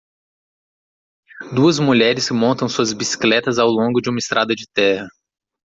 Duas 1.55 1.77
mulheres 1.77 2.27
que 2.27 2.33
montam 2.33 2.67
suas 2.67 2.91
bicicletas 2.91 3.59
ao 3.59 3.67
longo 3.67 4.01
de 4.01 4.09
uma 4.09 4.17
estrada 4.17 4.55
de 4.55 4.65
terra. 4.73 5.07